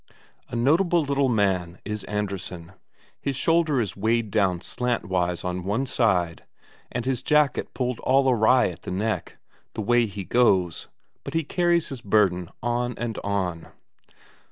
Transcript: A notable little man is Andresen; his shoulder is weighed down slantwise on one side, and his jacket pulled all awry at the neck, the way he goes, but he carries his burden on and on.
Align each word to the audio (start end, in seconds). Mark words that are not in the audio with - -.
A 0.49 0.55
notable 0.55 1.03
little 1.03 1.29
man 1.29 1.77
is 1.85 2.03
Andresen; 2.05 2.71
his 3.19 3.35
shoulder 3.35 3.79
is 3.79 3.95
weighed 3.95 4.31
down 4.31 4.61
slantwise 4.61 5.43
on 5.45 5.63
one 5.63 5.85
side, 5.85 6.43
and 6.91 7.05
his 7.05 7.21
jacket 7.21 7.75
pulled 7.75 7.99
all 7.99 8.27
awry 8.27 8.67
at 8.69 8.81
the 8.81 8.89
neck, 8.89 9.37
the 9.75 9.81
way 9.83 10.07
he 10.07 10.23
goes, 10.23 10.87
but 11.23 11.35
he 11.35 11.43
carries 11.43 11.89
his 11.89 12.01
burden 12.01 12.49
on 12.63 12.95
and 12.97 13.19
on. 13.23 13.67